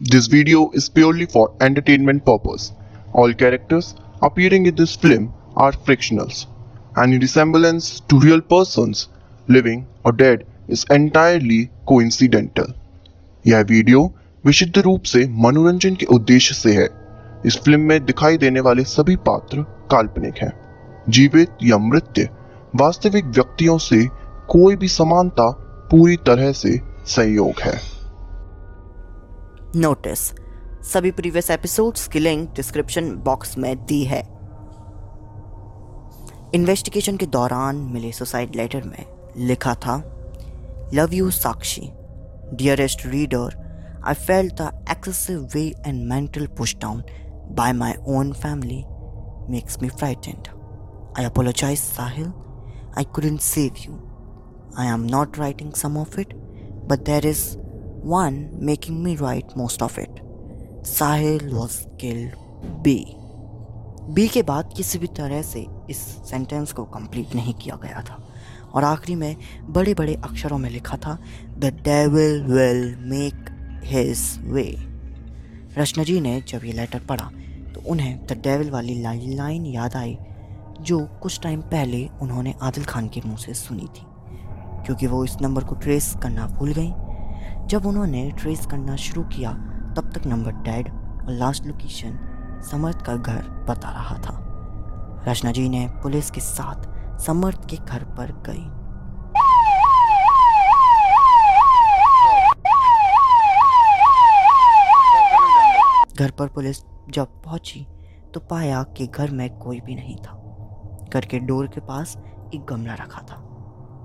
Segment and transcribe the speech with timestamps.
[0.00, 2.72] This video is purely for entertainment purpose.
[3.12, 6.46] All characters appearing in this film are fictionals.
[6.96, 9.08] Any resemblance to real persons,
[9.48, 12.72] living or dead, is entirely coincidental.
[13.44, 14.02] यह video
[14.44, 16.88] विशुद्ध रूप से मनोरंजन के उद्देश्य से है
[17.46, 20.52] इस फ़िल्म में दिखाई देने वाले सभी पात्र काल्पनिक हैं
[21.08, 22.28] जीवित या मृत्य
[22.76, 24.04] वास्तविक व्यक्तियों से
[24.50, 25.50] कोई भी समानता
[25.90, 26.78] पूरी तरह से
[27.18, 27.99] संयोग है
[29.76, 30.18] नोटिस
[30.92, 34.20] सभी प्रीवियस एपिसोड्स की लिंक डिस्क्रिप्शन बॉक्स में दी है।
[36.54, 39.04] इन्वेस्टिगेशन के दौरान मिले सुसाइड लेटर में
[39.36, 39.96] लिखा था
[40.94, 41.82] love you Sakshi.
[42.54, 43.56] Dearest reader
[44.06, 47.02] I felt the excessive way and mental push down
[47.50, 48.82] by my own family
[49.52, 50.48] makes me frightened
[51.18, 52.32] I apologise Sahil
[52.98, 53.96] I couldn't save you.
[54.78, 56.34] I am not writing some of it,
[56.88, 57.40] but there is
[58.04, 60.10] one making me write most of it.
[60.82, 62.34] Sahil was killed
[62.82, 63.04] B.
[64.10, 68.28] B के बाद किसी भी तरह से इस sentence को complete नहीं किया गया था
[68.74, 71.18] और आखिरी में बड़े बड़े अक्षरों में लिखा था
[71.58, 73.34] the devil will make
[73.84, 74.76] his way
[75.78, 77.30] Rachna ji ने जब ये लेटर पढ़ा
[77.74, 79.02] तो उन्हें द डेविल वाली
[79.34, 80.18] लाइन याद आई,
[80.80, 84.02] जो कुछ टाइम पहले उन्होंने आदिल खान के मुँह से सुनी थी
[84.86, 86.92] क्योंकि वो इस नंबर को ट्रेस करना भूल गई
[87.70, 89.52] जब उन्होंने ट्रेस करना शुरू किया,
[89.96, 92.18] तब तक नंबर डेड और लास्ट लोकेशन
[92.70, 98.04] समर्थ का घर बता रहा था। रचना जी ने पुलिस के साथ समर्थ के घर
[98.04, 98.64] पर गई।
[106.16, 107.86] घर पर पुलिस जब पहुँची
[108.34, 110.36] तो पाया कि घर में कोई भी नहीं था।
[111.12, 112.16] घर के डोर के पास
[112.54, 113.36] एक गमला रखा था।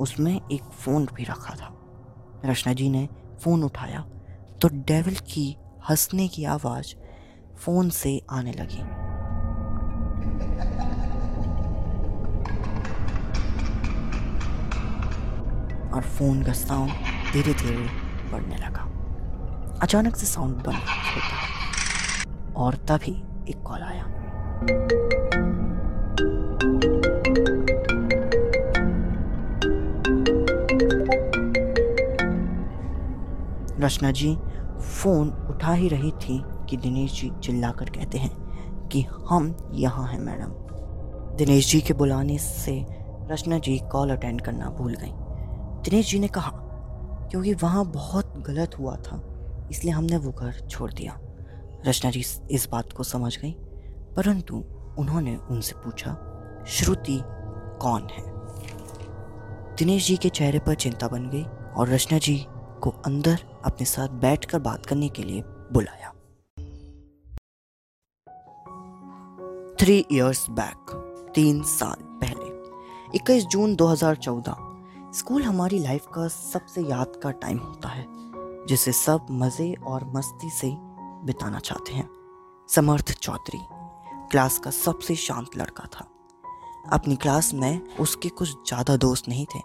[0.00, 1.74] उसमें एक फ़ोन भी रखा था।
[2.44, 3.08] रचना जी ने
[3.40, 4.00] फ़ोन उठाया
[4.62, 5.56] तो डेविल की
[5.88, 6.94] हंसने की आवाज़
[7.56, 8.82] फ़ोन से आने लगी।
[15.90, 16.90] और फ़ोन का साउंड
[17.32, 17.86] धीरे धीरे
[18.32, 18.86] बढ़ने लगा।
[19.82, 20.82] अचानक से साउंड बंद
[21.14, 23.16] होता और तभी
[23.50, 24.04] एक कॉल आया।
[33.80, 34.34] रचना जी,
[34.80, 40.18] फ़ोन उठा ही रही थी कि दिनेश जी चिल्लाकर कहते हैं कि हम यहाँ हैं,
[40.18, 42.86] मैडम। दिनेश जी के बुलाने से
[43.30, 45.12] रचना जी कॉल अटेंड करना भूल गई।
[45.84, 46.50] दिनेश जी ने कहा,
[47.30, 49.22] क्योंकि वहाँ बहुत गलत हुआ था,
[49.70, 51.18] इसलिए हमने वो घर छोड़ दिया।
[51.86, 53.52] रचना जी इस बात को समझ गई,
[54.16, 54.64] परंतु
[54.98, 56.16] उन्होंने उनसे पूछा,
[56.68, 57.20] श्रुति
[57.80, 58.24] कौन है?
[59.76, 61.42] दिनेश जी के चेहरे पर चिंता बन गई
[61.76, 62.36] और रचना जी
[62.80, 65.42] को अंदर अपने साथ बैठकर बात करने के लिए
[65.72, 66.12] बुलाया।
[69.80, 70.90] थ्री इयर्स बैक
[71.34, 74.56] तीन साल पहले 21 जून 2014
[75.14, 78.06] स्कूल हमारी लाइफ का सबसे यादगार टाइम होता है,
[78.66, 80.70] जिसे सब मज़े और मस्ती से
[81.24, 82.08] बिताना चाहते हैं।
[82.68, 83.60] समर्थ चौधरी
[84.30, 86.06] क्लास का सबसे शांत लड़का था।
[86.92, 89.60] अपनी क्लास में उसके कुछ ज़्यादा दोस्त नहीं थे,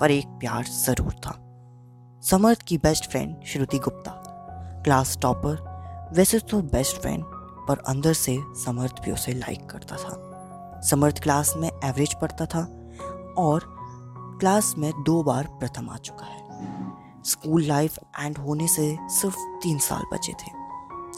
[0.00, 1.45] पर एक प्यार ज़रूर था।
[2.30, 4.10] समर्थ की best friend Shruti Gupta.
[4.84, 7.24] Class topper वैसे तो बेस्ट फ्रेंड
[7.68, 12.60] पर अंदर से समर्थ भी उसे लाइक करता था। समर्थ क्लास में एवरेज पढ़ता था,
[13.38, 13.60] और
[14.40, 19.78] क्लास में दो बार प्रथम आ चुका है। स्कूल लाइफ एंड होने से सिर्फ़ तीन
[19.78, 20.50] साल बचे थे।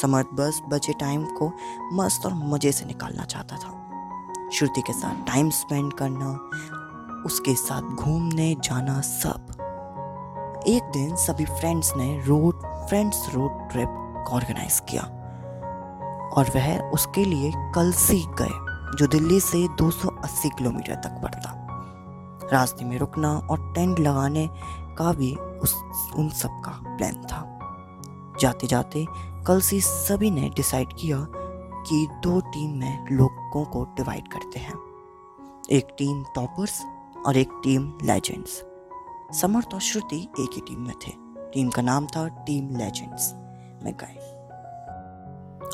[0.00, 1.52] समर्थ बस बचे टाइम को
[1.92, 6.32] मस्त और मज़े से निकालना चाहता था। श्रुति के साथ टाइम स्पेंड करना,
[7.26, 9.63] उसके साथ घूमने जाना सब।
[10.66, 12.54] एक दिन सभी फ्रेंड्स ने road
[12.88, 15.02] friends road trip organise किया।
[16.36, 21.66] और वह उसके लिए कल सी गए, जो दिल्ली से 280 किलोमीटर तक पड़ता।
[22.52, 24.50] रास्ते में रुकना और टेंट लगाने
[24.98, 25.74] का भी उस,
[26.16, 27.58] उन सब का प्लान था।
[28.40, 29.06] जाते जाते
[29.46, 31.26] कल सभी ने डिसाइड किया
[31.88, 34.74] कि दो टीम में लोगों को डिवाइड करते हैं।
[35.70, 36.82] एक टीम टॉपर्स
[37.26, 38.64] और एक टीम लेजेंड्स
[39.40, 41.12] समर्थ और श्रुति एक ही टीम में थे।
[41.52, 43.32] टीम का नाम था टीम लेजेंड्स
[43.84, 44.30] में गए।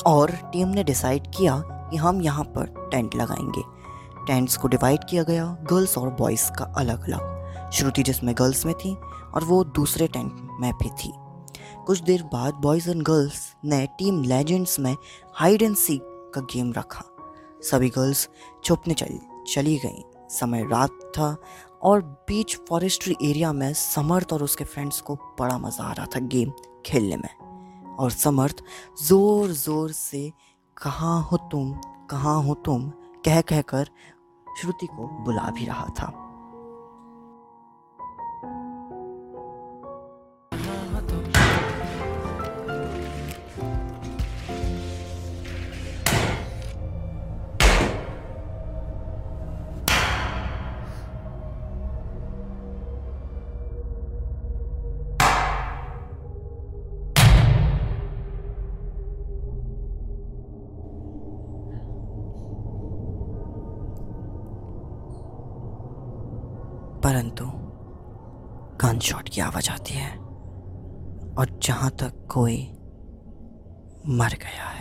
[0.05, 3.61] और टीम ने डिसाइड किया कि हम यहाँ पर टेंट लगाएँगे।
[4.27, 7.41] टेंट्स को डिवाइड किया गया गर्ल्स और बॉयज़ का अलग अलग
[7.71, 8.95] श्रुति जिसमें गर्ल्स में थी
[9.33, 11.13] और वो दूसरे टेंट में भी थी।
[11.85, 14.95] कुछ देर बाद बॉयज़ एंड गर्ल्स ने टीम लेजेंड्स में
[15.33, 17.03] हाइड एंड सीक का गेम रखा।
[17.61, 18.29] सभी गर्ल्स
[18.63, 19.19] छुपने चली
[19.53, 21.37] चली गई। समय रात था
[21.83, 26.19] और बीच फॉरेस्ट्री एरिया में समर्थ और उसके फ्रेंड्स को बड़ा मज़ा आ रहा था
[26.19, 26.51] गेम
[26.85, 27.35] खेलने में।
[27.95, 28.55] और समर्थ,
[29.03, 30.33] ज़ोर ज़ोर से,
[30.77, 31.73] कहाँ हो तुम?
[32.09, 32.89] कहाँ हो तुम?
[33.25, 33.89] कह कह कर
[34.61, 36.30] श्रुति को बुला भी रहा था।
[67.11, 67.45] परंतु
[68.81, 70.11] गन शॉट की आवाज़ आती है
[71.33, 72.57] और जहाँ तक कोई
[74.17, 74.80] मर गया है।